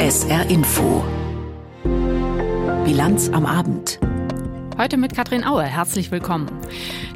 [0.00, 1.04] SR Info.
[2.84, 4.00] Bilanz am Abend.
[4.76, 5.62] Heute mit Katrin Aue.
[5.62, 6.50] Herzlich willkommen.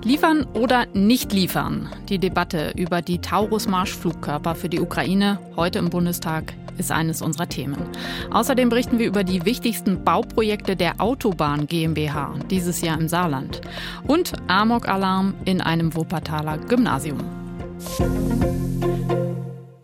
[0.04, 1.88] Liefern oder nicht liefern?
[2.08, 7.82] Die Debatte über die Taurus-Marschflugkörper für die Ukraine heute im Bundestag ist eines unserer Themen.
[8.30, 13.60] Außerdem berichten wir über die wichtigsten Bauprojekte der Autobahn GmbH dieses Jahr im Saarland.
[14.06, 17.18] Und Amok-Alarm in einem Wuppertaler Gymnasium.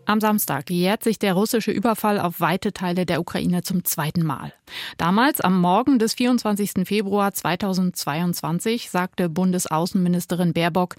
[0.07, 4.53] Am Samstag jährt sich der russische Überfall auf weite Teile der Ukraine zum zweiten Mal.
[4.97, 6.87] Damals, am Morgen des 24.
[6.87, 10.95] Februar 2022, sagte Bundesaußenministerin Baerbock,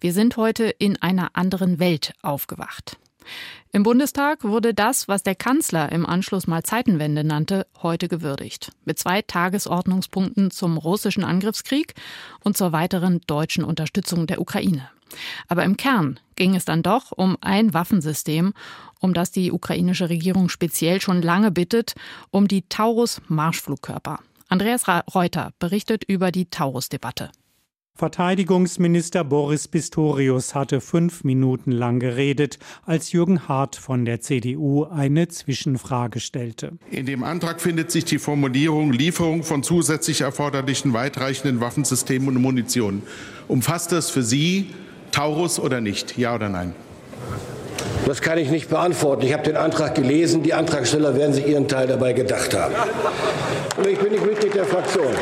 [0.00, 2.96] wir sind heute in einer anderen Welt aufgewacht.
[3.72, 8.72] Im Bundestag wurde das, was der Kanzler im Anschluss mal Zeitenwende nannte, heute gewürdigt.
[8.86, 11.94] Mit zwei Tagesordnungspunkten zum russischen Angriffskrieg
[12.42, 14.88] und zur weiteren deutschen Unterstützung der Ukraine.
[15.48, 18.52] Aber im Kern ging es dann doch um ein Waffensystem,
[19.00, 21.94] um das die ukrainische Regierung speziell schon lange bittet,
[22.30, 24.20] um die Taurus-Marschflugkörper.
[24.48, 27.30] Andreas Reuter berichtet über die Taurus-Debatte.
[27.96, 35.28] Verteidigungsminister Boris Pistorius hatte fünf Minuten lang geredet, als Jürgen Hart von der CDU eine
[35.28, 36.72] Zwischenfrage stellte.
[36.90, 43.02] In dem Antrag findet sich die Formulierung Lieferung von zusätzlich erforderlichen weitreichenden Waffensystemen und Munition.
[43.48, 44.74] Umfasst das für Sie
[45.16, 46.18] Taurus oder nicht?
[46.18, 46.74] Ja oder nein?
[48.04, 49.22] Das kann ich nicht beantworten.
[49.22, 50.42] Ich habe den Antrag gelesen.
[50.42, 52.74] Die Antragsteller werden sich ihren Teil dabei gedacht haben.
[53.78, 55.14] Und ich bin nicht Mitglied der Fraktion.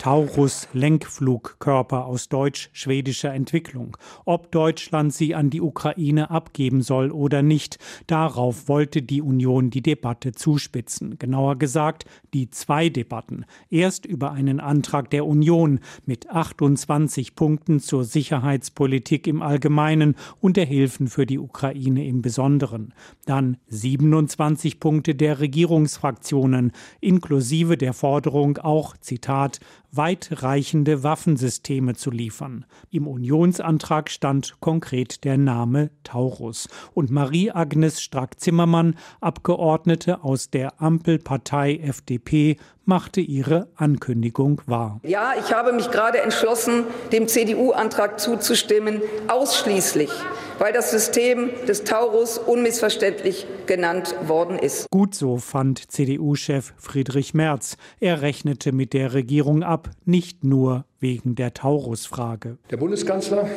[0.00, 3.98] Taurus-Lenkflugkörper aus deutsch-schwedischer Entwicklung.
[4.24, 9.82] Ob Deutschland sie an die Ukraine abgeben soll oder nicht, darauf wollte die Union die
[9.82, 11.18] Debatte zuspitzen.
[11.18, 13.44] Genauer gesagt, die zwei Debatten.
[13.68, 20.64] Erst über einen Antrag der Union mit 28 Punkten zur Sicherheitspolitik im Allgemeinen und der
[20.64, 22.94] Hilfen für die Ukraine im Besonderen.
[23.26, 29.60] Dann 27 Punkte der Regierungsfraktionen, inklusive der Forderung auch, Zitat,
[29.92, 32.64] weitreichende Waffensysteme zu liefern.
[32.90, 36.68] Im Unionsantrag stand konkret der Name Taurus.
[36.94, 42.56] Und Marie-Agnes Strack-Zimmermann, Abgeordnete aus der Ampelpartei FDP,
[42.90, 44.98] machte ihre Ankündigung wahr.
[45.04, 50.10] Ja, ich habe mich gerade entschlossen, dem CDU-Antrag zuzustimmen, ausschließlich
[50.58, 54.90] weil das System des Taurus unmissverständlich genannt worden ist.
[54.90, 57.78] Gut so fand CDU-Chef Friedrich Merz.
[57.98, 62.58] Er rechnete mit der Regierung ab, nicht nur wegen der Taurus-Frage.
[62.70, 63.48] Der Bundeskanzler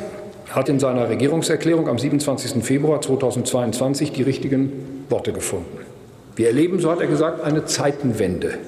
[0.48, 2.64] hat in seiner Regierungserklärung am 27.
[2.64, 5.78] Februar 2022 die richtigen Worte gefunden.
[6.36, 8.58] Wir erleben, so hat er gesagt, eine Zeitenwende.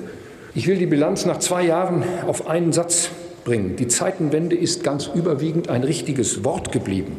[0.57, 3.11] Ich will die Bilanz nach zwei Jahren auf einen Satz
[3.45, 3.77] bringen.
[3.77, 7.19] Die Zeitenwende ist ganz überwiegend ein richtiges Wort geblieben.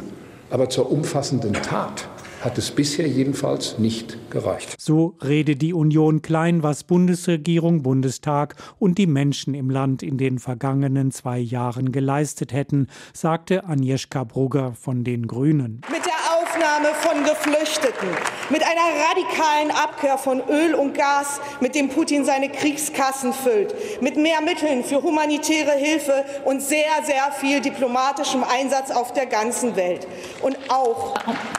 [0.49, 2.09] Aber zur umfassenden Tat
[2.41, 4.75] hat es bisher jedenfalls nicht gereicht.
[4.79, 10.39] So rede die Union klein, was Bundesregierung, Bundestag und die Menschen im Land in den
[10.39, 15.81] vergangenen zwei Jahren geleistet hätten, sagte Agnieszka Brugger von den Grünen.
[15.91, 16.26] Mit der
[16.57, 18.09] Aufnahme von Geflüchteten,
[18.49, 24.17] mit einer radikalen Abkehr von Öl und Gas, mit dem Putin seine Kriegskassen füllt, mit
[24.17, 30.07] mehr Mitteln für humanitäre Hilfe und sehr, sehr viel diplomatischem Einsatz auf der ganzen Welt.
[30.41, 31.15] Und auch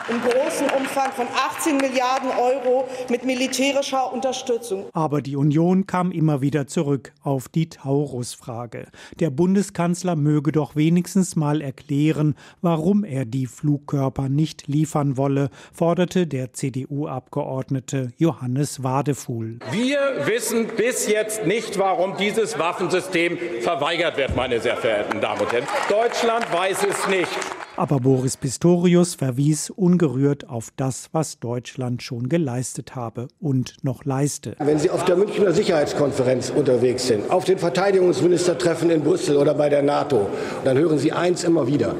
[0.09, 1.27] im großen Umfang von
[1.57, 4.87] 18 Milliarden Euro mit militärischer Unterstützung.
[4.95, 8.89] Aber die Union kam immer wieder zurück auf die Taurus-Frage.
[9.21, 15.51] Der Bundeskanzler möge doch wenigstens mal erklären, warum er die Flugkörper nicht liefert liefern wolle,
[15.71, 19.59] forderte der CDU-Abgeordnete Johannes Wadefuhl.
[19.71, 25.53] Wir wissen bis jetzt nicht, warum dieses Waffensystem verweigert wird, meine sehr verehrten Damen und
[25.53, 25.67] Herren.
[25.91, 27.29] Deutschland weiß es nicht.
[27.77, 34.57] Aber Boris Pistorius verwies ungerührt auf das, was Deutschland schon geleistet habe und noch leiste.
[34.59, 39.69] Wenn Sie auf der Münchner Sicherheitskonferenz unterwegs sind, auf den Verteidigungsministertreffen in Brüssel oder bei
[39.69, 40.29] der NATO,
[40.65, 41.95] dann hören Sie eins immer wieder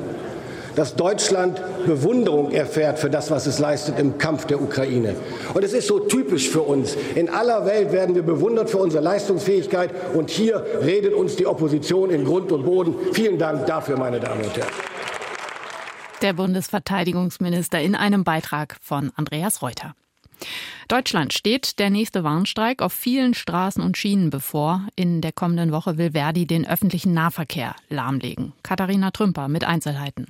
[0.79, 5.17] dass Deutschland Bewunderung erfährt für das, was es leistet im Kampf der Ukraine.
[5.53, 6.97] Und es ist so typisch für uns.
[7.17, 9.91] In aller Welt werden wir bewundert für unsere Leistungsfähigkeit.
[10.15, 12.95] Und hier redet uns die Opposition in Grund und Boden.
[13.13, 14.71] Vielen Dank dafür, meine Damen und Herren.
[16.23, 19.95] Der Bundesverteidigungsminister in einem Beitrag von Andreas Reuter.
[20.87, 24.87] Deutschland steht der nächste Warnstreik auf vielen Straßen und Schienen bevor.
[24.95, 28.53] In der kommenden Woche will Verdi den öffentlichen Nahverkehr lahmlegen.
[28.63, 30.29] Katharina Trümper mit Einzelheiten.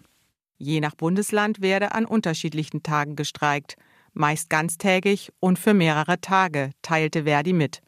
[0.59, 3.77] Je nach Bundesland werde an unterschiedlichen Tagen gestreikt,
[4.13, 7.81] meist ganztägig und für mehrere Tage, teilte Verdi mit.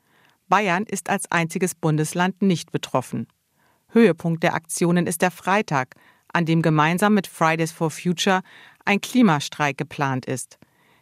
[0.48, 3.26] Bayern ist als einziges Bundesland nicht betroffen.
[3.88, 5.96] Höhepunkt der Aktionen ist der Freitag,
[6.32, 8.42] an dem gemeinsam mit Fridays for Future
[8.84, 10.58] ein Klimastreik geplant ist.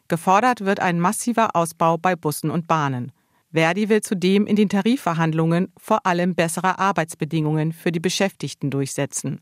[0.08, 3.12] Gefordert wird ein massiver Ausbau bei Bussen und Bahnen.
[3.52, 9.40] Verdi will zudem in den Tarifverhandlungen vor allem bessere Arbeitsbedingungen für die Beschäftigten durchsetzen.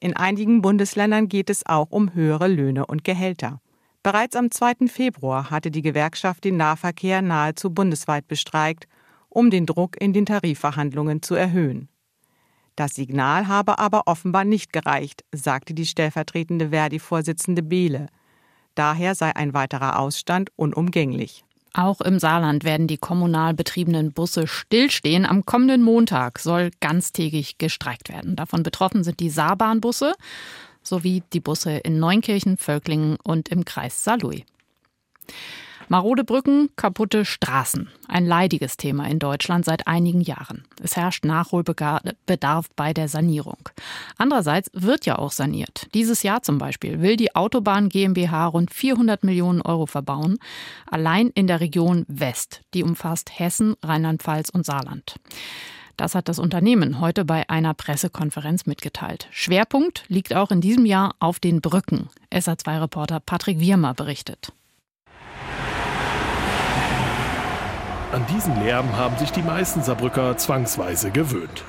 [0.00, 3.60] In einigen Bundesländern geht es auch um höhere Löhne und Gehälter.
[4.02, 4.88] Bereits am 2.
[4.88, 8.86] Februar hatte die Gewerkschaft den Nahverkehr nahezu bundesweit bestreikt,
[9.28, 11.88] um den Druck in den Tarifverhandlungen zu erhöhen.
[12.76, 18.08] Das Signal habe aber offenbar nicht gereicht, sagte die stellvertretende Verdi-Vorsitzende Behle.
[18.74, 21.44] Daher sei ein weiterer Ausstand unumgänglich.
[21.74, 25.26] Auch im Saarland werden die kommunal betriebenen Busse stillstehen.
[25.26, 28.36] Am kommenden Montag soll ganztägig gestreikt werden.
[28.36, 30.14] Davon betroffen sind die Saarbahnbusse
[30.86, 34.42] sowie die Busse in Neunkirchen, Völklingen und im Kreis Saarlouis.
[35.94, 37.88] Marode Brücken, kaputte Straßen.
[38.08, 40.64] Ein leidiges Thema in Deutschland seit einigen Jahren.
[40.82, 43.68] Es herrscht Nachholbedarf bei der Sanierung.
[44.18, 45.86] Andererseits wird ja auch saniert.
[45.94, 50.38] Dieses Jahr zum Beispiel will die Autobahn GmbH rund 400 Millionen Euro verbauen.
[50.90, 52.62] Allein in der Region West.
[52.74, 55.14] Die umfasst Hessen, Rheinland-Pfalz und Saarland.
[55.96, 59.28] Das hat das Unternehmen heute bei einer Pressekonferenz mitgeteilt.
[59.30, 62.08] Schwerpunkt liegt auch in diesem Jahr auf den Brücken.
[62.32, 64.52] SA2-Reporter Patrick Wirmer berichtet.
[68.14, 71.64] An diesen Lärm haben sich die meisten Saarbrücker zwangsweise gewöhnt.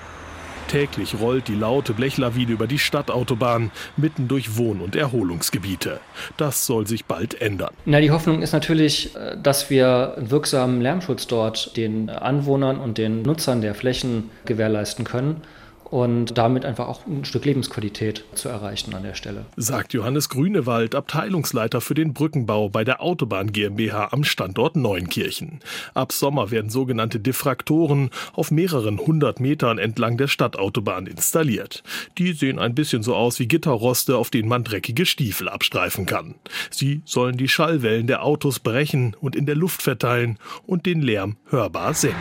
[0.68, 6.02] Täglich rollt die laute Blechlawine über die Stadtautobahn mitten durch Wohn- und Erholungsgebiete.
[6.38, 7.74] Das soll sich bald ändern.
[7.86, 13.24] Na, die Hoffnung ist natürlich, äh, dass wir wirksamen Lärmschutz dort den Anwohnern und den
[13.24, 15.42] Nutzern der Flächen gewährleisten können
[15.86, 19.46] und damit einfach auch ein Stück Lebensqualität zu erreichen an der Stelle.
[19.56, 25.60] Sagt Johannes Grünewald, Abteilungsleiter für den Brückenbau bei der Autobahn GmbH am Standort Neunkirchen.
[25.94, 31.84] Ab Sommer werden sogenannte Diffraktoren auf mehreren hundert Metern entlang der Stadtautobahn installiert.
[32.18, 36.36] Die sehen ein bisschen so aus wie Gitterroste, auf denen man dreckige Stiefel abstreifen kann.
[36.72, 41.38] Sie sollen die Schallwellen der Autos brechen und in der Luft verteilen und den Lärm
[41.50, 42.18] hörbar senken.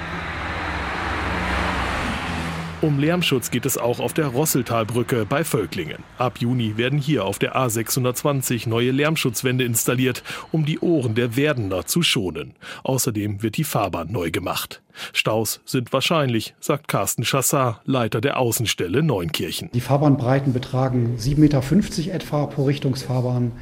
[2.84, 6.04] Um Lärmschutz geht es auch auf der Rosseltalbrücke bei Völklingen.
[6.18, 10.22] Ab Juni werden hier auf der A620 neue Lärmschutzwände installiert,
[10.52, 12.52] um die Ohren der Werdender zu schonen.
[12.82, 14.82] Außerdem wird die Fahrbahn neu gemacht.
[15.14, 19.70] Staus sind wahrscheinlich, sagt Carsten Chassar, Leiter der Außenstelle Neunkirchen.
[19.72, 23.52] Die Fahrbahnbreiten betragen 7,50 Meter etwa pro Richtungsfahrbahn.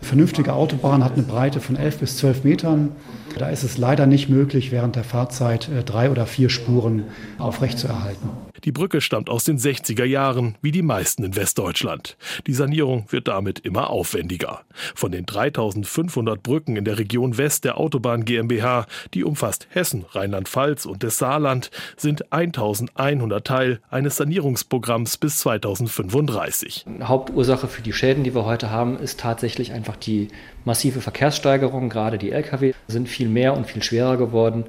[0.00, 2.92] Vernünftige Autobahn hat eine Breite von 11 bis 12 Metern.
[3.38, 7.04] Da ist es leider nicht möglich, während der Fahrzeit äh, drei oder vier Spuren
[7.38, 8.30] aufrechtzuerhalten.
[8.64, 12.16] Die Brücke stammt aus den 60er Jahren, wie die meisten in Westdeutschland.
[12.46, 14.60] Die Sanierung wird damit immer aufwendiger.
[14.94, 20.86] Von den 3500 Brücken in der Region West der Autobahn GmbH, die umfasst Hessen, Rheinland-Pfalz
[20.86, 26.86] und das Saarland, sind 1100 Teil eines Sanierungsprogramms bis 2035.
[27.02, 30.28] Hauptursache für die Schäden, die wir heute haben, ist tatsächlich einfach die
[30.64, 31.88] massive Verkehrssteigerung.
[31.88, 34.64] Gerade die Lkw sind viel mehr und viel schwerer geworden.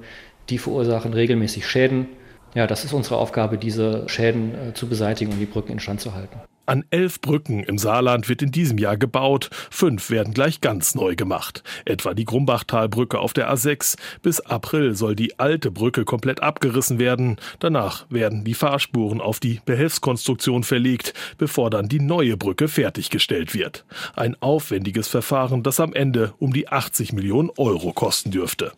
[0.49, 2.07] Die verursachen regelmäßig Schäden
[2.55, 6.13] ja, das ist unsere Aufgabe, diese Schäden äh, zu beseitigen und die Brücken instand zu
[6.13, 6.39] halten.
[6.65, 9.49] An elf Brücken im Saarland wird in diesem Jahr gebaut.
[9.69, 11.61] Fünf werden gleich ganz neu gemacht.
[11.83, 13.97] Etwa die Grumbachtalbrücke auf der A6.
[14.21, 17.35] Bis April soll die alte Brücke komplett abgerissen werden.
[17.59, 23.83] Danach werden die Fahrspuren auf die Behelfskonstruktion verlegt, bevor dann die neue Brücke fertiggestellt wird.
[24.15, 28.71] Ein aufwendiges Verfahren, das am Ende um die 80 Millionen Euro kosten dürfte.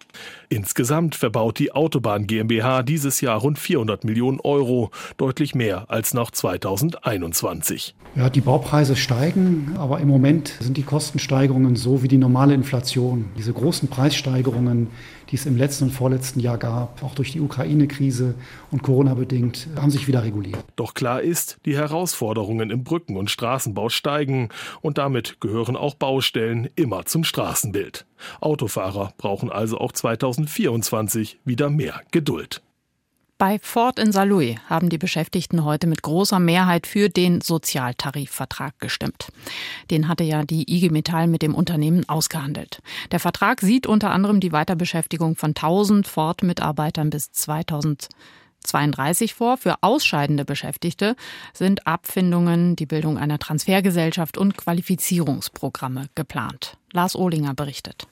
[0.50, 6.32] Insgesamt verbaut die Autobahn GmbH dieses Jahr rund 400 Millionen Euro, deutlich mehr als noch
[6.32, 7.75] 2021.
[8.16, 13.26] Ja, die Baupreise steigen, aber im Moment sind die Kostensteigerungen so wie die normale Inflation.
[13.38, 14.88] Diese großen Preissteigerungen,
[15.30, 18.36] die es im letzten und vorletzten Jahr gab, auch durch die Ukraine-Krise
[18.72, 20.64] und Corona bedingt, haben sich wieder reguliert.
[20.76, 24.50] Doch klar ist, die Herausforderungen im Brücken- und Straßenbau steigen
[24.82, 28.06] und damit gehören auch Baustellen immer zum Straßenbild.
[28.40, 32.62] Autofahrer brauchen also auch 2024 wieder mehr Geduld.
[33.38, 39.28] Bei Ford in Saarlouis haben die Beschäftigten heute mit großer Mehrheit für den Sozialtarifvertrag gestimmt.
[39.92, 42.82] Den hatte ja die IG Metall mit dem Unternehmen ausgehandelt.
[43.12, 49.58] Der Vertrag sieht unter anderem die Weiterbeschäftigung von 1000 Ford-Mitarbeitern bis 2032 vor.
[49.58, 51.18] Für ausscheidende Beschäftigte
[51.52, 56.78] sind Abfindungen, die Bildung einer Transfergesellschaft und Qualifizierungsprogramme geplant.
[56.94, 58.08] Lars Ohlinger berichtet.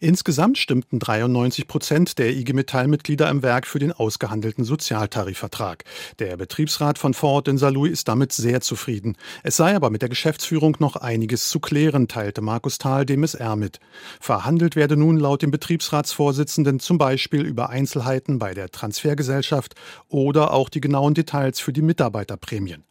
[0.00, 5.84] Insgesamt stimmten 93 Prozent der IG Metall-Mitglieder im Werk für den ausgehandelten Sozialtarifvertrag.
[6.18, 9.16] Der Betriebsrat von Ford in Saarlouis ist damit sehr zufrieden.
[9.44, 13.54] Es sei aber mit der Geschäftsführung noch einiges zu klären, teilte Markus Thal dem SR
[13.54, 13.78] mit.
[14.20, 19.74] Verhandelt werde nun laut dem Betriebsratsvorsitzenden zum Beispiel über Einzelheiten bei der Transfergesellschaft
[20.08, 22.82] oder auch die genauen Details für die Mitarbeiterprämien.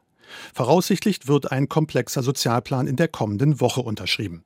[0.53, 4.45] Voraussichtlich wird ein komplexer Sozialplan in der kommenden Woche unterschrieben.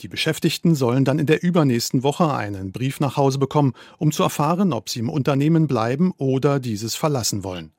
[0.00, 4.22] Die Beschäftigten sollen dann in der übernächsten Woche einen Brief nach Hause bekommen, um zu
[4.22, 7.72] erfahren, ob sie im Unternehmen bleiben oder dieses verlassen wollen.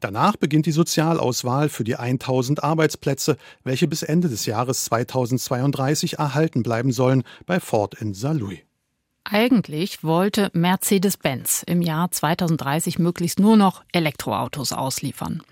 [0.00, 6.62] Danach beginnt die Sozialauswahl für die 1000 Arbeitsplätze, welche bis Ende des Jahres 2032 erhalten
[6.62, 8.60] bleiben sollen bei Ford in Saarlouis.
[9.28, 15.42] Eigentlich wollte Mercedes-Benz im Jahr 2030 möglichst nur noch Elektroautos ausliefern.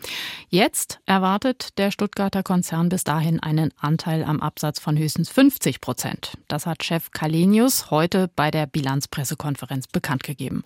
[0.49, 6.39] Jetzt erwartet der Stuttgarter Konzern bis dahin einen Anteil am Absatz von höchstens 50 Prozent.
[6.47, 10.63] Das hat Chef Kalenius heute bei der Bilanzpressekonferenz bekannt gegeben.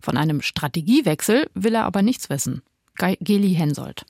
[0.00, 2.62] Von einem Strategiewechsel will er aber nichts wissen.
[2.96, 4.06] Geli Hensoldt.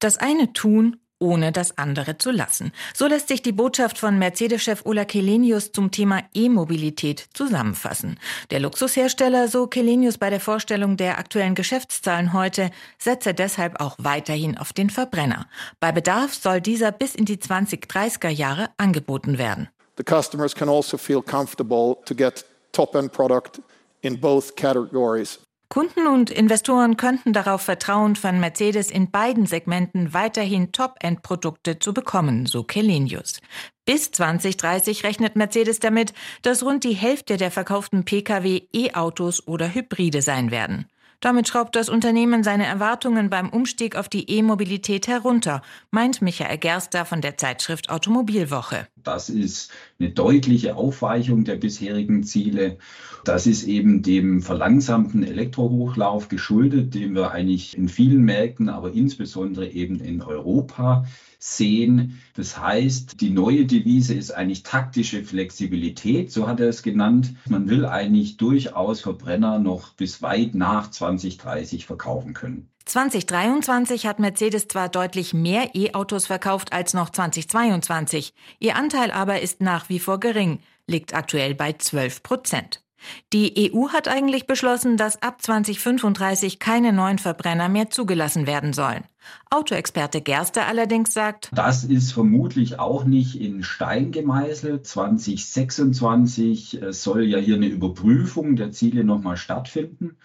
[0.00, 2.72] Das eine tun ohne das andere zu lassen.
[2.94, 8.18] So lässt sich die Botschaft von Mercedes-Chef Ola Kelenius zum Thema E-Mobilität zusammenfassen.
[8.50, 14.58] Der Luxushersteller, so Kelenius bei der Vorstellung der aktuellen Geschäftszahlen heute, setze deshalb auch weiterhin
[14.58, 15.46] auf den Verbrenner.
[15.80, 19.68] Bei Bedarf soll dieser bis in die 2030er Jahre angeboten werden.
[19.96, 23.62] The customers can also feel comfortable to get top-end product
[24.02, 25.38] in both categories
[25.74, 32.46] Kunden und Investoren könnten darauf vertrauen, von Mercedes in beiden Segmenten weiterhin Top-End-Produkte zu bekommen,
[32.46, 33.40] so Kelenius.
[33.84, 40.22] Bis 2030 rechnet Mercedes damit, dass rund die Hälfte der verkauften Pkw E-Autos oder Hybride
[40.22, 40.86] sein werden.
[41.24, 47.06] Damit schraubt das Unternehmen seine Erwartungen beim Umstieg auf die E-Mobilität herunter, meint Michael Gerster
[47.06, 48.86] von der Zeitschrift Automobilwoche.
[49.02, 52.76] Das ist eine deutliche Aufweichung der bisherigen Ziele.
[53.24, 59.70] Das ist eben dem verlangsamten Elektrohochlauf geschuldet, den wir eigentlich in vielen Märkten, aber insbesondere
[59.70, 61.06] eben in Europa
[61.44, 62.22] sehen.
[62.34, 67.34] Das heißt, die neue Devise ist eigentlich taktische Flexibilität, so hat er es genannt.
[67.48, 72.70] Man will eigentlich durchaus Verbrenner noch bis weit nach 2030 verkaufen können.
[72.86, 79.60] 2023 hat Mercedes zwar deutlich mehr E-Autos verkauft als noch 2022, ihr Anteil aber ist
[79.60, 82.83] nach wie vor gering, liegt aktuell bei 12 Prozent.
[83.32, 89.04] Die EU hat eigentlich beschlossen, dass ab 2035 keine neuen Verbrenner mehr zugelassen werden sollen.
[89.50, 94.86] Autoexperte Gerster allerdings sagt, das ist vermutlich auch nicht in Stein gemeißelt.
[94.86, 100.16] 2026 äh, soll ja hier eine Überprüfung der Ziele nochmal stattfinden.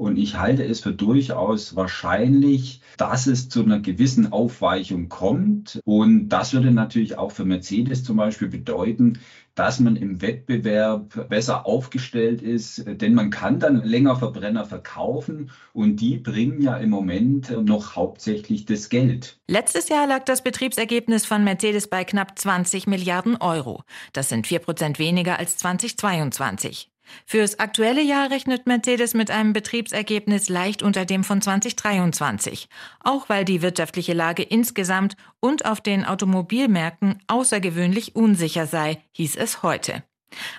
[0.00, 5.78] Und ich halte es für durchaus wahrscheinlich, dass es zu einer gewissen Aufweichung kommt.
[5.84, 9.18] Und das würde natürlich auch für Mercedes zum Beispiel bedeuten,
[9.54, 15.96] dass man im Wettbewerb besser aufgestellt ist, denn man kann dann länger Verbrenner verkaufen und
[15.96, 19.38] die bringen ja im Moment noch hauptsächlich das Geld.
[19.48, 23.82] Letztes Jahr lag das Betriebsergebnis von Mercedes bei knapp 20 Milliarden Euro.
[24.14, 26.90] Das sind vier Prozent weniger als 2022.
[27.26, 32.68] Fürs aktuelle Jahr rechnet Mercedes mit einem Betriebsergebnis leicht unter dem von 2023,
[33.02, 39.62] auch weil die wirtschaftliche Lage insgesamt und auf den Automobilmärkten außergewöhnlich unsicher sei, hieß es
[39.62, 40.02] heute.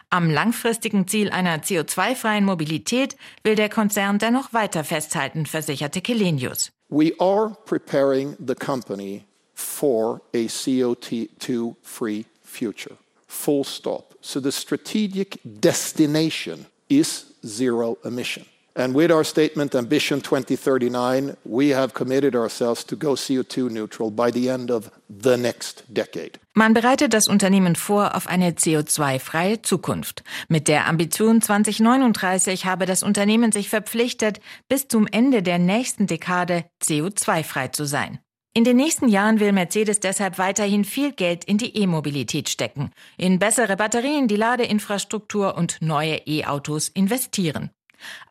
[0.09, 6.71] Am langfristigen Ziel einer CO2-freien Mobilität will der Konzern dennoch weiter festhalten, versicherte Kelenius.
[6.89, 12.97] We are preparing the company for a CO2-free future.
[13.31, 14.13] Full stop.
[14.21, 18.45] So the strategic destination is zero emission.
[18.75, 24.31] And with our statement Ambition 2039, we have committed ourselves to go CO2 neutral by
[24.31, 26.39] the end of the next decade.
[26.53, 30.23] Man bereitet das Unternehmen vor auf eine CO2-freie Zukunft.
[30.47, 36.65] Mit der Ambition 2039 habe das Unternehmen sich verpflichtet, bis zum Ende der nächsten Dekade
[36.83, 38.19] CO2-frei zu sein.
[38.53, 43.39] In den nächsten Jahren will Mercedes deshalb weiterhin viel Geld in die E-Mobilität stecken, in
[43.39, 47.69] bessere Batterien, die Ladeinfrastruktur und neue E-Autos investieren.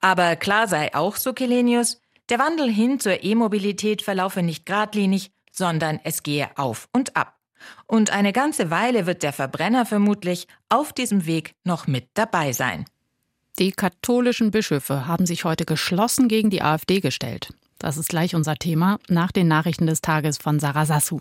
[0.03, 6.01] Aber klar sei auch, so Kelenius, der Wandel hin zur E-Mobilität verlaufe nicht geradlinig, sondern
[6.05, 7.39] es gehe auf und ab.
[7.87, 12.85] Und eine ganze Weile wird der Verbrenner vermutlich auf diesem Weg noch mit dabei sein.
[13.59, 17.55] Die katholischen Bischöfe haben sich heute geschlossen gegen die AfD gestellt.
[17.81, 21.21] Das ist gleich unser Thema nach den Nachrichten des Tages von Sarah Sassu.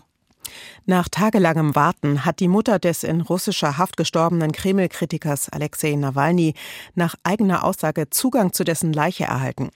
[0.84, 6.54] Nach tagelangem Warten hat die Mutter des in russischer Haft gestorbenen Kreml-Kritikers Alexei Nawalny
[6.94, 9.70] nach eigener Aussage Zugang zu dessen Leiche erhalten.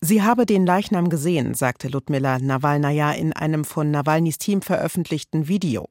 [0.00, 5.86] Sie habe den Leichnam gesehen, sagte Ludmila Nawalnaja in einem von Nawalnys Team veröffentlichten Video.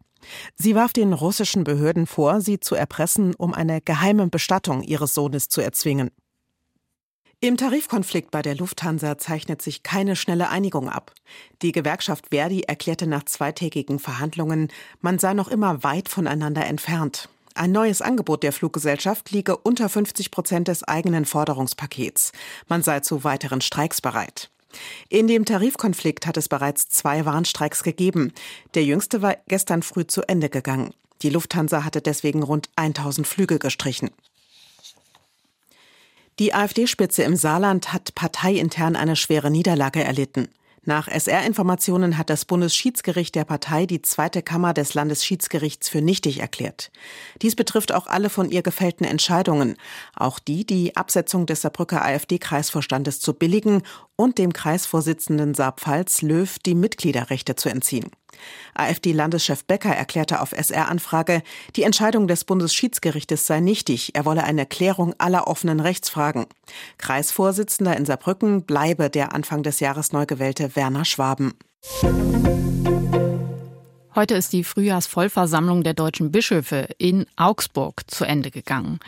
[0.56, 5.50] Sie warf den russischen Behörden vor, sie zu erpressen, um eine geheime Bestattung ihres Sohnes
[5.50, 6.10] zu erzwingen.
[7.44, 11.12] Im Tarifkonflikt bei der Lufthansa zeichnet sich keine schnelle Einigung ab.
[11.64, 14.68] Die Gewerkschaft Verdi erklärte nach zweitägigen Verhandlungen,
[15.02, 17.30] man sei noch immer weit voneinander entfernt.
[17.56, 22.32] Ein neues Angebot der Fluggesellschaft liege unter 50 Prozent des eigenen Forderungspakets.
[22.68, 24.52] Man sei zu weiteren Streiks bereit.
[25.10, 28.34] In dem Tarifkonflikt hat es bereits zwei Warnstreiks gegeben.
[28.76, 30.94] Der jüngste war gestern früh zu Ende gegangen.
[31.24, 34.12] Die Lufthansa hatte deswegen rund 1000 Flüge gestrichen.
[36.40, 40.48] Die AfD-Spitze im Saarland hat parteiintern eine schwere Niederlage erlitten.
[40.84, 46.92] Nach SR-Informationen hat das Bundesschiedsgericht der Partei die zweite Kammer des Landesschiedsgerichts für nichtig erklärt.
[47.44, 49.76] Dies betrifft auch alle von ihr gefällten Entscheidungen,
[50.16, 53.84] auch die, die Absetzung des Saarbrücker AfD-Kreisvorstandes zu billigen
[54.22, 58.12] und dem Kreisvorsitzenden Saarpfalz Löw die Mitgliederrechte zu entziehen.
[58.76, 61.42] AfD-Landeschef Becker erklärte auf SR-Anfrage,
[61.76, 64.14] die Entscheidung des Bundesschiedsgerichtes sei nichtig.
[64.14, 66.46] Er wolle eine Klärung aller offenen Rechtsfragen.
[67.00, 71.54] Kreisvorsitzender in Saarbrücken bleibe der Anfang des Jahres neu gewählte Werner Schwaben.
[74.14, 79.00] Heute ist die Frühjahrsvollversammlung der deutschen Bischöfe in Augsburg zu Ende gegangen.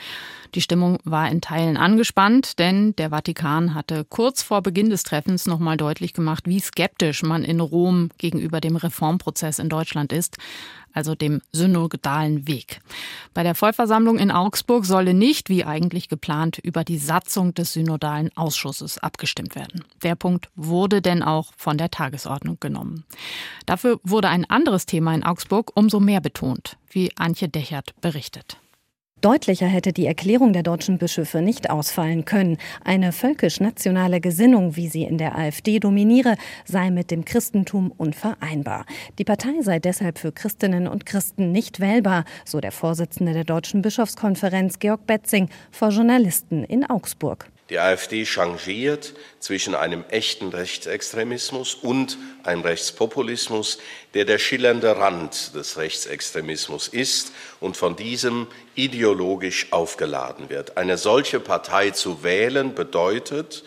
[0.55, 5.47] Die Stimmung war in Teilen angespannt, denn der Vatikan hatte kurz vor Beginn des Treffens
[5.47, 10.37] nochmal deutlich gemacht, wie skeptisch man in Rom gegenüber dem Reformprozess in Deutschland ist,
[10.93, 12.81] also dem synodalen Weg.
[13.33, 18.29] Bei der Vollversammlung in Augsburg solle nicht, wie eigentlich geplant, über die Satzung des synodalen
[18.37, 19.83] Ausschusses abgestimmt werden.
[20.03, 23.05] Der Punkt wurde denn auch von der Tagesordnung genommen.
[23.65, 28.57] Dafür wurde ein anderes Thema in Augsburg umso mehr betont, wie Antje Dechert berichtet.
[29.23, 32.57] Deutlicher hätte die Erklärung der deutschen Bischöfe nicht ausfallen können.
[32.83, 38.85] Eine völkisch-nationale Gesinnung, wie sie in der AfD dominiere, sei mit dem Christentum unvereinbar.
[39.19, 43.81] Die Partei sei deshalb für Christinnen und Christen nicht wählbar, so der Vorsitzende der Deutschen
[43.81, 47.52] Bischofskonferenz Georg Betzing vor Journalisten in Augsburg.
[47.69, 53.77] Die AfD changiert zwischen einem echten Rechtsextremismus und einem Rechtspopulismus,
[54.13, 60.75] der der schillernde Rand des Rechtsextremismus ist und von diesem ideologisch aufgeladen wird.
[60.75, 63.63] Eine solche Partei zu wählen bedeutet,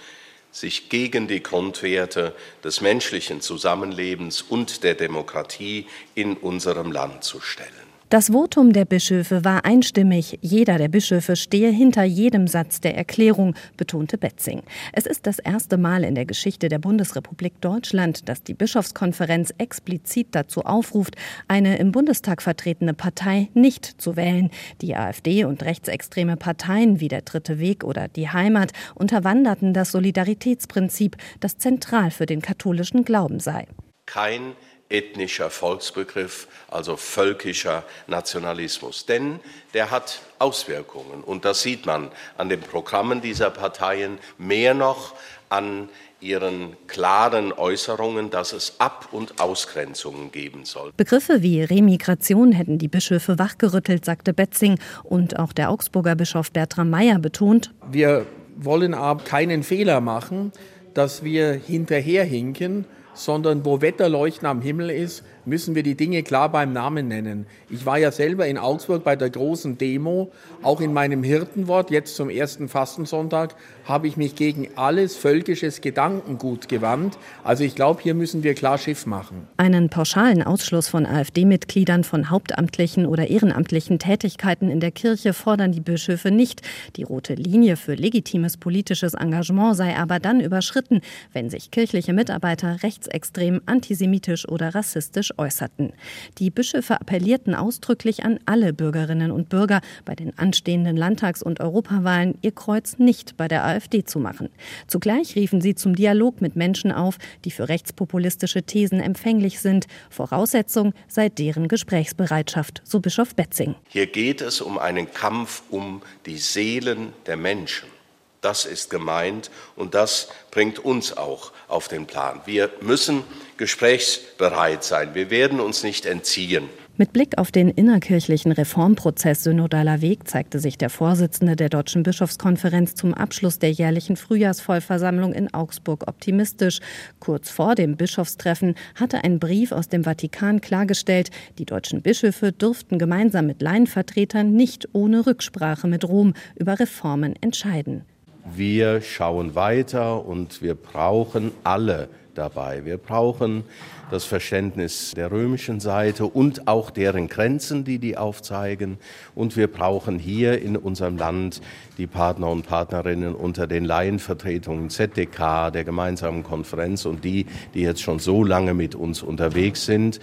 [0.52, 2.34] sich gegen die Grundwerte
[2.64, 7.95] des menschlichen Zusammenlebens und der Demokratie in unserem Land zu stellen.
[8.08, 10.38] Das Votum der Bischöfe war einstimmig.
[10.40, 14.62] Jeder der Bischöfe stehe hinter jedem Satz der Erklärung, betonte Betzing.
[14.92, 20.28] Es ist das erste Mal in der Geschichte der Bundesrepublik Deutschland, dass die Bischofskonferenz explizit
[20.30, 21.16] dazu aufruft,
[21.48, 24.50] eine im Bundestag vertretene Partei nicht zu wählen.
[24.82, 31.16] Die AfD und rechtsextreme Parteien wie der Dritte Weg oder die Heimat unterwanderten das Solidaritätsprinzip,
[31.40, 33.66] das zentral für den katholischen Glauben sei.
[34.06, 34.52] Kein
[34.88, 39.06] ethnischer Volksbegriff, also völkischer Nationalismus.
[39.06, 39.40] Denn
[39.74, 45.14] der hat Auswirkungen und das sieht man an den Programmen dieser Parteien, mehr noch
[45.48, 45.88] an
[46.20, 50.92] ihren klaren Äußerungen, dass es Ab- und Ausgrenzungen geben soll.
[50.96, 54.78] Begriffe wie Remigration hätten die Bischöfe wachgerüttelt, sagte Betzing.
[55.04, 60.52] Und auch der Augsburger Bischof Bertram Meyer betont, wir wollen aber keinen Fehler machen,
[60.94, 66.72] dass wir hinterherhinken sondern wo Wetterleuchten am Himmel ist, müssen wir die Dinge klar beim
[66.72, 67.46] Namen nennen.
[67.70, 70.32] Ich war ja selber in Augsburg bei der großen Demo,
[70.62, 73.54] auch in meinem Hirtenwort, jetzt zum ersten Fastensonntag,
[73.84, 77.18] habe ich mich gegen alles völkisches Gedankengut gewandt.
[77.44, 79.46] Also ich glaube, hier müssen wir klar Schiff machen.
[79.56, 85.80] Einen pauschalen Ausschluss von AfD-Mitgliedern von hauptamtlichen oder ehrenamtlichen Tätigkeiten in der Kirche fordern die
[85.80, 86.62] Bischöfe nicht.
[86.96, 91.00] Die rote Linie für legitimes politisches Engagement sei aber dann überschritten,
[91.32, 95.92] wenn sich kirchliche Mitarbeiter rechtsextrem, antisemitisch oder rassistisch äußerten.
[96.38, 102.38] Die Bischöfe appellierten ausdrücklich an alle Bürgerinnen und Bürger, bei den anstehenden Landtags- und Europawahlen
[102.42, 104.50] ihr Kreuz nicht bei der AfD zu machen.
[104.86, 109.86] Zugleich riefen sie zum Dialog mit Menschen auf, die für rechtspopulistische Thesen empfänglich sind.
[110.10, 113.74] Voraussetzung sei deren Gesprächsbereitschaft, so Bischof Betzing.
[113.88, 117.95] Hier geht es um einen Kampf um die Seelen der Menschen.
[118.40, 122.40] Das ist gemeint und das bringt uns auch auf den Plan.
[122.44, 123.24] Wir müssen
[123.56, 125.14] gesprächsbereit sein.
[125.14, 126.68] Wir werden uns nicht entziehen.
[126.98, 132.94] Mit Blick auf den innerkirchlichen Reformprozess Synodaler Weg zeigte sich der Vorsitzende der Deutschen Bischofskonferenz
[132.94, 136.80] zum Abschluss der jährlichen Frühjahrsvollversammlung in Augsburg optimistisch.
[137.20, 142.98] Kurz vor dem Bischofstreffen hatte ein Brief aus dem Vatikan klargestellt, die deutschen Bischöfe dürften
[142.98, 148.06] gemeinsam mit Laienvertretern nicht ohne Rücksprache mit Rom über Reformen entscheiden.
[148.54, 152.84] Wir schauen weiter und wir brauchen alle dabei.
[152.84, 153.64] Wir brauchen
[154.10, 158.98] das Verständnis der römischen Seite und auch deren Grenzen, die die aufzeigen.
[159.34, 161.60] Und wir brauchen hier in unserem Land
[161.98, 168.02] die Partner und Partnerinnen unter den Laienvertretungen ZDK, der gemeinsamen Konferenz und die, die jetzt
[168.02, 170.20] schon so lange mit uns unterwegs sind,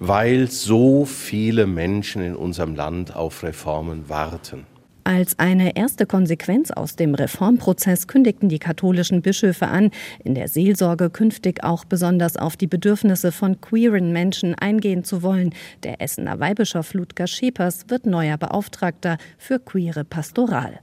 [0.00, 4.77] weil so viele Menschen in unserem Land auf Reformen warten.
[5.08, 9.90] Als eine erste Konsequenz aus dem Reformprozess kündigten die katholischen Bischöfe an,
[10.22, 15.54] in der Seelsorge künftig auch besonders auf die Bedürfnisse von queeren Menschen eingehen zu wollen.
[15.82, 20.78] Der Essener Weihbischof Ludger Schepers wird neuer Beauftragter für queere Pastoral.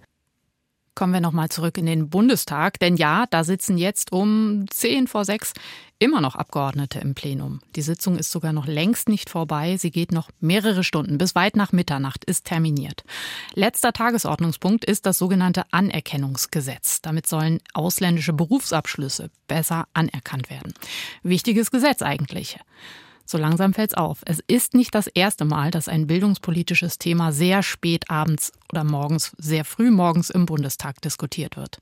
[0.96, 5.26] Kommen wir nochmal zurück in den Bundestag, denn ja, da sitzen jetzt um zehn vor
[5.26, 5.54] sechs
[6.00, 7.60] immer noch Abgeordnete im Plenum.
[7.76, 9.76] Die Sitzung ist sogar noch längst nicht vorbei.
[9.76, 11.18] Sie geht noch mehrere Stunden.
[11.18, 13.04] Bis weit nach Mitternacht ist terminiert.
[13.54, 17.02] Letzter Tagesordnungspunkt ist das sogenannte Anerkennungsgesetz.
[17.02, 20.74] Damit sollen ausländische Berufsabschlüsse besser anerkannt werden.
[21.24, 22.58] Wichtiges Gesetz eigentlich.
[23.26, 24.22] So langsam fällt's auf.
[24.26, 29.32] Es ist nicht das erste Mal, dass ein bildungspolitisches Thema sehr spät abends oder morgens,
[29.38, 31.80] sehr früh morgens im Bundestag diskutiert wird.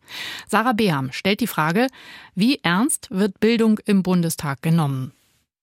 [0.48, 1.88] Sarah Beham stellt die Frage,
[2.34, 5.12] wie ernst wird Bildung im Bundestag genommen?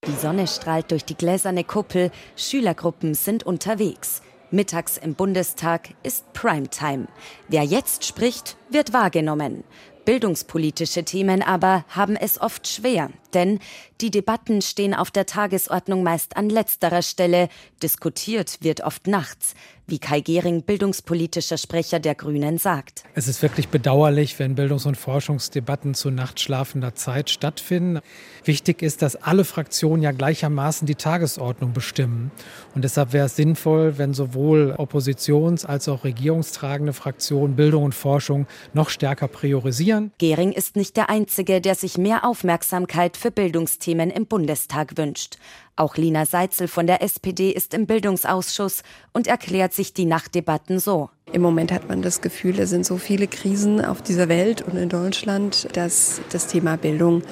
[0.06, 4.22] Die Sonne strahlt durch die gläserne Kuppel, Schülergruppen sind unterwegs.
[4.50, 7.06] Mittags im Bundestag ist Primetime.
[7.48, 9.62] Wer jetzt spricht, wird wahrgenommen.
[10.10, 13.60] Bildungspolitische Themen aber haben es oft schwer, denn
[14.00, 17.48] die Debatten stehen auf der Tagesordnung meist an letzterer Stelle,
[17.80, 19.54] diskutiert wird oft nachts
[19.90, 23.04] wie Kai Gehring, bildungspolitischer Sprecher der Grünen, sagt.
[23.14, 28.00] Es ist wirklich bedauerlich, wenn Bildungs- und Forschungsdebatten zu nachtschlafender Zeit stattfinden.
[28.44, 32.30] Wichtig ist, dass alle Fraktionen ja gleichermaßen die Tagesordnung bestimmen.
[32.74, 38.46] Und deshalb wäre es sinnvoll, wenn sowohl Oppositions- als auch regierungstragende Fraktionen Bildung und Forschung
[38.72, 40.12] noch stärker priorisieren.
[40.18, 45.36] Gehring ist nicht der Einzige, der sich mehr Aufmerksamkeit für Bildungsthemen im Bundestag wünscht.
[45.80, 48.82] Auch Lina Seitzel von der SPD ist im Bildungsausschuss
[49.14, 51.08] und erklärt sich die Nachtdebatten so.
[51.32, 54.76] Im Moment hat man das Gefühl, es sind so viele Krisen auf dieser Welt und
[54.76, 57.22] in Deutschland, dass das Thema Bildung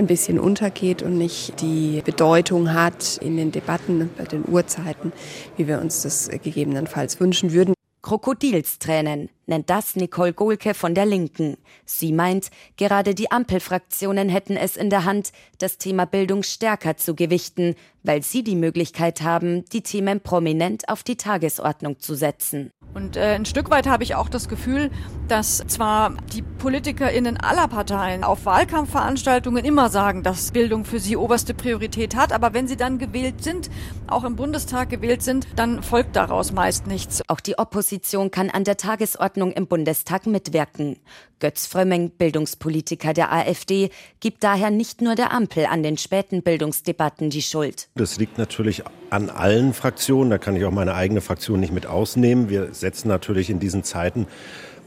[0.00, 5.12] ein bisschen untergeht und nicht die Bedeutung hat in den Debatten bei den Uhrzeiten,
[5.56, 7.74] wie wir uns das gegebenenfalls wünschen würden.
[8.02, 11.56] Krokodilstränen nennt das Nicole Gohlke von der Linken.
[11.84, 17.14] Sie meint, gerade die Ampelfraktionen hätten es in der Hand, das Thema Bildung stärker zu
[17.14, 22.70] gewichten, weil sie die Möglichkeit haben, die Themen prominent auf die Tagesordnung zu setzen.
[22.94, 24.88] Und äh, ein Stück weit habe ich auch das Gefühl,
[25.26, 31.54] dass zwar die PolitikerInnen aller Parteien auf Wahlkampfveranstaltungen immer sagen, dass Bildung für sie oberste
[31.54, 33.68] Priorität hat, aber wenn sie dann gewählt sind,
[34.06, 37.22] auch im Bundestag gewählt sind, dann folgt daraus meist nichts.
[37.26, 40.96] Auch die Opposition kann an der Tagesordnung im Bundestag mitwirken.
[41.40, 47.30] Götz Frömming, Bildungspolitiker der AfD, gibt daher nicht nur der Ampel an den späten Bildungsdebatten
[47.30, 47.88] die Schuld.
[47.96, 50.30] Das liegt natürlich an allen Fraktionen.
[50.30, 52.48] Da kann ich auch meine eigene Fraktion nicht mit ausnehmen.
[52.48, 54.26] Wir setzen natürlich in diesen Zeiten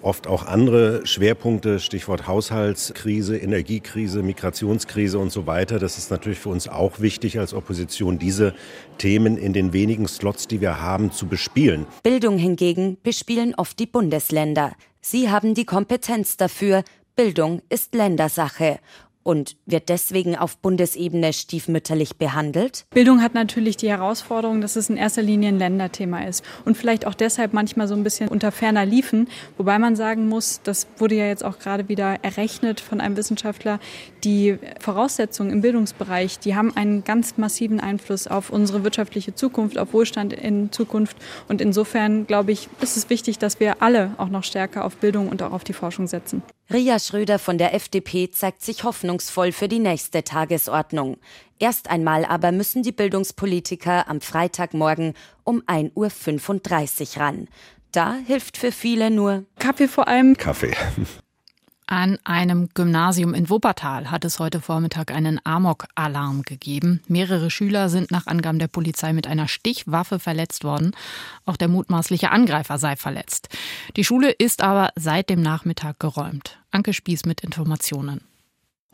[0.01, 5.79] oft auch andere Schwerpunkte, Stichwort Haushaltskrise, Energiekrise, Migrationskrise und so weiter.
[5.79, 8.53] Das ist natürlich für uns auch wichtig als Opposition, diese
[8.97, 11.85] Themen in den wenigen Slots, die wir haben, zu bespielen.
[12.03, 14.73] Bildung hingegen bespielen oft die Bundesländer.
[15.01, 16.83] Sie haben die Kompetenz dafür.
[17.15, 18.79] Bildung ist Ländersache
[19.27, 22.85] und wird deswegen auf Bundesebene stiefmütterlich behandelt?
[22.91, 27.05] Bildung hat natürlich die Herausforderung, dass es in erster Linie ein Länderthema ist und vielleicht
[27.05, 31.15] auch deshalb manchmal so ein bisschen unter ferner liefen, wobei man sagen muss, das wurde
[31.15, 33.81] ja jetzt auch gerade wieder errechnet von einem Wissenschaftler,
[34.23, 39.91] die Voraussetzungen im Bildungsbereich, die haben einen ganz massiven Einfluss auf unsere wirtschaftliche Zukunft, auf
[39.91, 41.17] Wohlstand in Zukunft
[41.49, 45.27] und insofern glaube ich, ist es wichtig, dass wir alle auch noch stärker auf Bildung
[45.27, 46.43] und auch auf die Forschung setzen.
[46.69, 51.17] Ria Schröder von der FDP zeigt sich hoffnungsvoll für die nächste Tagesordnung.
[51.59, 55.13] Erst einmal aber müssen die Bildungspolitiker am Freitagmorgen
[55.45, 57.47] um 1.35 Uhr ran.
[57.93, 60.35] Da hilft für viele nur Kaffee vor allem.
[60.35, 60.75] Kaffee.
[61.89, 67.01] An einem Gymnasium in Wuppertal hat es heute Vormittag einen Amok-Alarm gegeben.
[67.07, 70.91] Mehrere Schüler sind nach Angaben der Polizei mit einer Stichwaffe verletzt worden.
[71.45, 73.47] Auch der mutmaßliche Angreifer sei verletzt.
[73.95, 76.59] Die Schule ist aber seit dem Nachmittag geräumt.
[76.71, 78.19] Anke Spieß mit Informationen.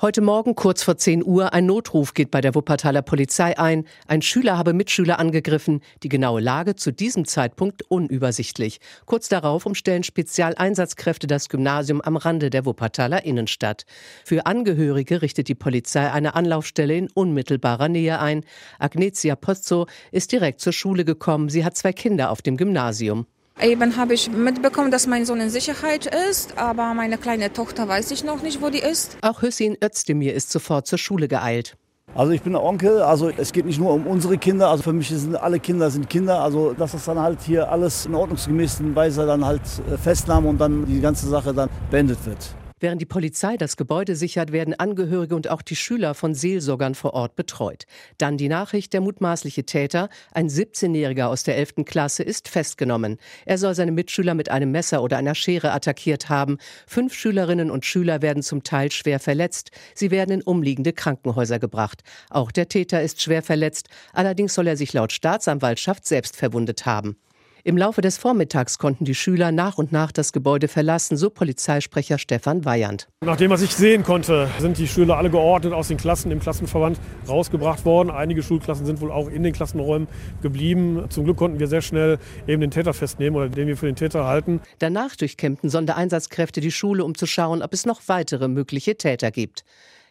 [0.03, 3.85] Heute Morgen kurz vor 10 Uhr ein Notruf geht bei der Wuppertaler Polizei ein.
[4.05, 5.79] Ein Schüler habe Mitschüler angegriffen.
[6.03, 8.81] Die genaue Lage zu diesem Zeitpunkt unübersichtlich.
[9.05, 13.85] Kurz darauf umstellen Spezialeinsatzkräfte das Gymnasium am Rande der Wuppertaler Innenstadt.
[14.25, 18.43] Für Angehörige richtet die Polizei eine Anlaufstelle in unmittelbarer Nähe ein.
[18.79, 21.47] Agnetia Pozzo ist direkt zur Schule gekommen.
[21.47, 23.25] Sie hat zwei Kinder auf dem Gymnasium.
[23.61, 28.11] Eben habe ich mitbekommen, dass mein Sohn in Sicherheit ist, aber meine kleine Tochter weiß
[28.11, 29.17] ich noch nicht, wo die ist.
[29.21, 31.77] Auch Hüssin Özdemir ist sofort zur Schule geeilt.
[32.15, 34.93] Also ich bin der Onkel, also es geht nicht nur um unsere Kinder, also für
[34.93, 38.95] mich sind alle Kinder sind Kinder, also dass das dann halt hier alles in ordnungsgemäßen
[38.95, 39.61] Weise dann halt
[40.03, 42.55] festnahmen und dann die ganze Sache dann beendet wird.
[42.83, 47.13] Während die Polizei das Gebäude sichert, werden Angehörige und auch die Schüler von Seelsorgern vor
[47.13, 47.85] Ort betreut.
[48.17, 51.85] Dann die Nachricht, der mutmaßliche Täter, ein 17-Jähriger aus der 11.
[51.85, 53.19] Klasse, ist festgenommen.
[53.45, 56.57] Er soll seine Mitschüler mit einem Messer oder einer Schere attackiert haben.
[56.85, 59.71] Fünf Schülerinnen und Schüler werden zum Teil schwer verletzt.
[59.95, 62.03] Sie werden in umliegende Krankenhäuser gebracht.
[62.29, 63.87] Auch der Täter ist schwer verletzt.
[64.11, 67.15] Allerdings soll er sich laut Staatsanwaltschaft selbst verwundet haben.
[67.65, 72.17] Im Laufe des Vormittags konnten die Schüler nach und nach das Gebäude verlassen, so Polizeisprecher
[72.17, 73.07] Stefan Weyand.
[73.23, 76.41] Nach dem, was ich sehen konnte, sind die Schüler alle geordnet aus den Klassen im
[76.41, 78.09] Klassenverband rausgebracht worden.
[78.09, 80.09] Einige Schulklassen sind wohl auch in den Klassenräumen
[80.41, 81.05] geblieben.
[81.07, 83.95] Zum Glück konnten wir sehr schnell eben den Täter festnehmen oder den wir für den
[83.95, 84.59] Täter halten.
[84.79, 89.63] Danach durchkämmten Sondereinsatzkräfte die Schule, um zu schauen, ob es noch weitere mögliche Täter gibt.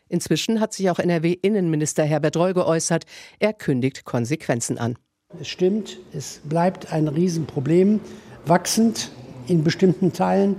[0.09, 3.05] Inzwischen hat sich auch NRW-Innenminister Herbert Reul geäußert.
[3.41, 4.97] Er kündigt Konsequenzen an.
[5.41, 8.01] Es stimmt, es bleibt ein Riesenproblem,
[8.45, 9.11] wachsend
[9.49, 10.57] in bestimmten Teilen,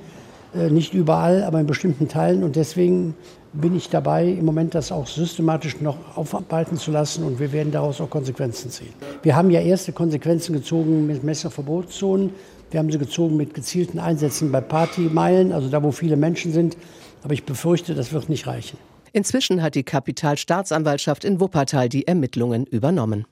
[0.56, 2.44] äh, nicht überall, aber in bestimmten Teilen.
[2.44, 3.16] Und deswegen
[3.54, 7.72] bin ich dabei, im Moment das auch systematisch noch aufarbeiten zu lassen und wir werden
[7.72, 8.94] daraus auch Konsequenzen ziehen.
[9.22, 12.32] Wir haben ja erste Konsequenzen gezogen mit Messerverbotszonen.
[12.72, 16.76] Wir haben sie gezogen mit gezielten Einsätzen bei Partymeilen, also da, wo viele Menschen sind.
[17.22, 18.78] Aber ich befürchte, das wird nicht reichen.
[19.12, 23.26] Inzwischen hat die Kapitalstaatsanwaltschaft in Wuppertal die Ermittlungen übernommen.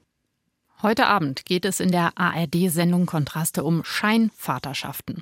[0.83, 5.21] Heute Abend geht es in der ARD-Sendung Kontraste um Scheinvaterschaften.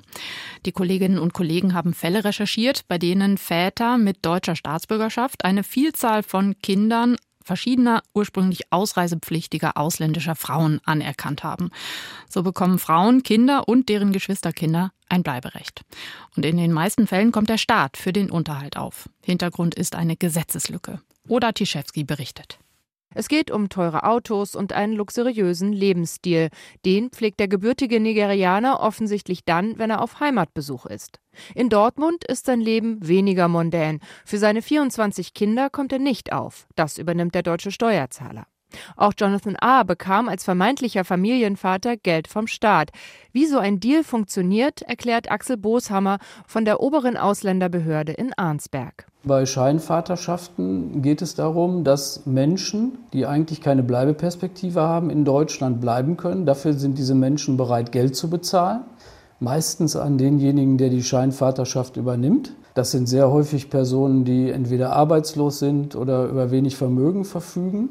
[0.64, 6.22] Die Kolleginnen und Kollegen haben Fälle recherchiert, bei denen Väter mit deutscher Staatsbürgerschaft eine Vielzahl
[6.22, 11.70] von Kindern verschiedener ursprünglich ausreisepflichtiger ausländischer Frauen anerkannt haben.
[12.28, 15.82] So bekommen Frauen, Kinder und deren Geschwisterkinder ein Bleiberecht.
[16.36, 19.10] Und in den meisten Fällen kommt der Staat für den Unterhalt auf.
[19.22, 21.00] Hintergrund ist eine Gesetzeslücke.
[21.28, 22.58] Oda Tischewski berichtet.
[23.14, 26.48] Es geht um teure Autos und einen luxuriösen Lebensstil.
[26.84, 31.18] Den pflegt der gebürtige Nigerianer offensichtlich dann, wenn er auf Heimatbesuch ist.
[31.54, 34.00] In Dortmund ist sein Leben weniger mondän.
[34.24, 36.68] Für seine 24 Kinder kommt er nicht auf.
[36.76, 38.46] Das übernimmt der deutsche Steuerzahler.
[38.96, 39.82] Auch Jonathan A.
[39.82, 42.90] bekam als vermeintlicher Familienvater Geld vom Staat.
[43.32, 49.06] Wie so ein Deal funktioniert, erklärt Axel Booshammer von der oberen Ausländerbehörde in Arnsberg.
[49.22, 56.16] Bei Scheinvaterschaften geht es darum, dass Menschen, die eigentlich keine Bleibeperspektive haben, in Deutschland bleiben
[56.16, 56.46] können.
[56.46, 58.80] Dafür sind diese Menschen bereit, Geld zu bezahlen.
[59.38, 62.52] Meistens an denjenigen, der die Scheinvaterschaft übernimmt.
[62.74, 67.90] Das sind sehr häufig Personen, die entweder arbeitslos sind oder über wenig Vermögen verfügen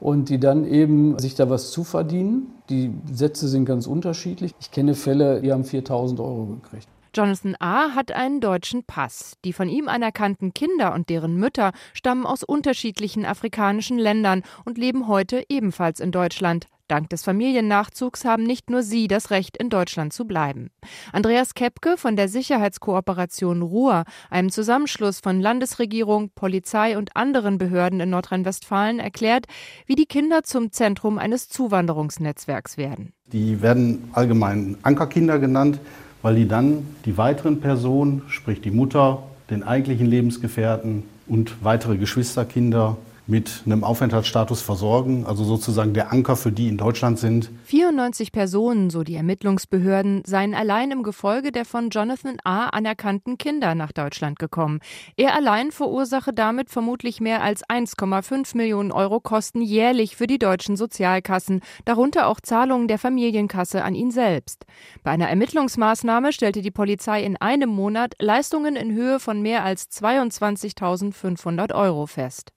[0.00, 2.52] und die dann eben sich da was zuverdienen.
[2.68, 4.54] Die Sätze sind ganz unterschiedlich.
[4.60, 6.88] Ich kenne Fälle, die haben 4000 Euro gekriegt.
[7.14, 7.94] Jonathan A.
[7.94, 9.36] hat einen deutschen Pass.
[9.44, 15.08] Die von ihm anerkannten Kinder und deren Mütter stammen aus unterschiedlichen afrikanischen Ländern und leben
[15.08, 16.66] heute ebenfalls in Deutschland.
[16.88, 20.70] Dank des Familiennachzugs haben nicht nur sie das Recht, in Deutschland zu bleiben.
[21.12, 28.10] Andreas Kepke von der Sicherheitskooperation Ruhr, einem Zusammenschluss von Landesregierung, Polizei und anderen Behörden in
[28.10, 29.46] Nordrhein-Westfalen, erklärt,
[29.86, 33.12] wie die Kinder zum Zentrum eines Zuwanderungsnetzwerks werden.
[33.32, 35.80] Die werden allgemein Ankerkinder genannt,
[36.22, 42.96] weil die dann die weiteren Personen, sprich die Mutter, den eigentlichen Lebensgefährten und weitere Geschwisterkinder
[43.26, 47.50] mit einem Aufenthaltsstatus versorgen, also sozusagen der Anker für die in Deutschland sind.
[47.64, 52.68] 94 Personen, so die Ermittlungsbehörden, seien allein im Gefolge der von Jonathan A.
[52.68, 54.80] anerkannten Kinder nach Deutschland gekommen.
[55.16, 60.76] Er allein verursache damit vermutlich mehr als 1,5 Millionen Euro Kosten jährlich für die deutschen
[60.76, 64.66] Sozialkassen, darunter auch Zahlungen der Familienkasse an ihn selbst.
[65.02, 69.90] Bei einer Ermittlungsmaßnahme stellte die Polizei in einem Monat Leistungen in Höhe von mehr als
[69.90, 72.52] 22.500 Euro fest.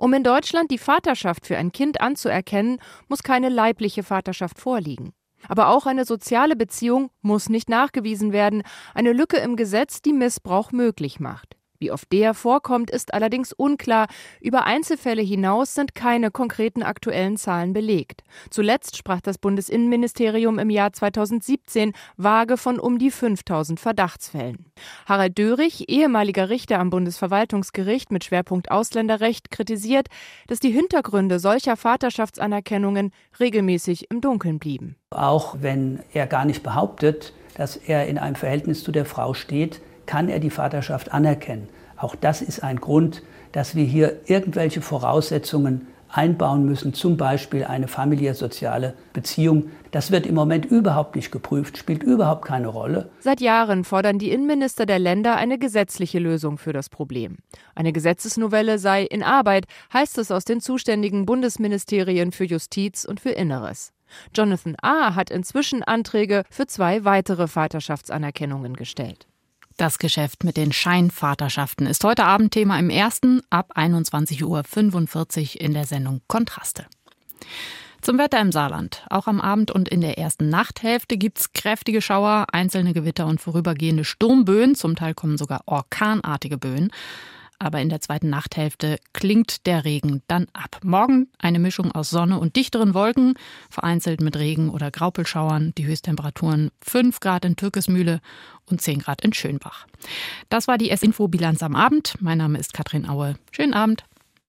[0.00, 5.12] Um in Deutschland die Vaterschaft für ein Kind anzuerkennen, muss keine leibliche Vaterschaft vorliegen.
[5.46, 8.62] Aber auch eine soziale Beziehung muss nicht nachgewiesen werden,
[8.94, 11.59] eine Lücke im Gesetz, die Missbrauch möglich macht.
[11.80, 14.06] Wie oft der vorkommt, ist allerdings unklar.
[14.42, 18.22] Über Einzelfälle hinaus sind keine konkreten aktuellen Zahlen belegt.
[18.50, 24.66] Zuletzt sprach das Bundesinnenministerium im Jahr 2017 vage von um die 5000 Verdachtsfällen.
[25.06, 30.08] Harald Dörich, ehemaliger Richter am Bundesverwaltungsgericht mit Schwerpunkt Ausländerrecht, kritisiert,
[30.48, 34.96] dass die Hintergründe solcher Vaterschaftsanerkennungen regelmäßig im Dunkeln blieben.
[35.08, 39.80] Auch wenn er gar nicht behauptet, dass er in einem Verhältnis zu der Frau steht,
[40.10, 41.68] kann er die Vaterschaft anerkennen.
[41.96, 47.86] Auch das ist ein Grund, dass wir hier irgendwelche Voraussetzungen einbauen müssen, zum Beispiel eine
[47.86, 49.70] familiär-soziale Beziehung.
[49.92, 53.08] Das wird im Moment überhaupt nicht geprüft, spielt überhaupt keine Rolle.
[53.20, 57.36] Seit Jahren fordern die Innenminister der Länder eine gesetzliche Lösung für das Problem.
[57.76, 63.30] Eine Gesetzesnovelle sei in Arbeit, heißt es aus den zuständigen Bundesministerien für Justiz und für
[63.30, 63.92] Inneres.
[64.34, 65.14] Jonathan A.
[65.14, 69.29] hat inzwischen Anträge für zwei weitere Vaterschaftsanerkennungen gestellt.
[69.76, 74.44] Das Geschäft mit den Scheinvaterschaften ist heute Abend Thema im ersten ab 21.45
[75.54, 76.86] Uhr in der Sendung Kontraste.
[78.02, 79.04] Zum Wetter im Saarland.
[79.10, 84.04] Auch am Abend und in der ersten Nachthälfte gibt's kräftige Schauer, einzelne Gewitter und vorübergehende
[84.04, 84.74] Sturmböen.
[84.74, 86.90] Zum Teil kommen sogar orkanartige Böen
[87.60, 90.80] aber in der zweiten Nachthälfte klingt der Regen dann ab.
[90.82, 93.34] Morgen eine Mischung aus Sonne und dichteren Wolken,
[93.68, 95.72] vereinzelt mit Regen oder Graupelschauern.
[95.78, 98.20] Die Höchsttemperaturen 5 Grad in Türkesmühle
[98.66, 99.86] und 10 Grad in Schönbach.
[100.48, 102.14] Das war die S-Info-Bilanz am Abend.
[102.20, 103.36] Mein Name ist Katrin Aue.
[103.52, 104.04] Schönen Abend.